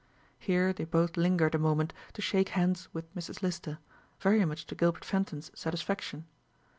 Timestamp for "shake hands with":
2.23-3.13